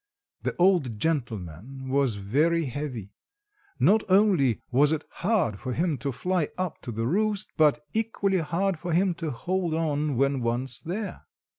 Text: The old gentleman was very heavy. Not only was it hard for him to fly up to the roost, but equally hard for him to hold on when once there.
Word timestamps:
The 0.41 0.55
old 0.55 0.97
gentleman 0.97 1.87
was 1.89 2.15
very 2.15 2.65
heavy. 2.65 3.13
Not 3.79 4.03
only 4.09 4.59
was 4.71 4.91
it 4.91 5.05
hard 5.17 5.59
for 5.59 5.73
him 5.73 5.99
to 5.99 6.11
fly 6.11 6.47
up 6.57 6.81
to 6.81 6.91
the 6.91 7.05
roost, 7.05 7.51
but 7.55 7.85
equally 7.93 8.39
hard 8.39 8.79
for 8.79 8.93
him 8.93 9.13
to 9.21 9.29
hold 9.29 9.75
on 9.75 10.15
when 10.17 10.41
once 10.41 10.79
there. 10.81 11.25